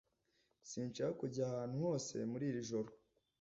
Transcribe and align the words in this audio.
Sinshaka 0.69 1.13
kujya 1.21 1.41
ahantu 1.49 1.75
hose 1.85 2.15
muri 2.31 2.45
iri 2.49 2.61
joro 2.69 2.89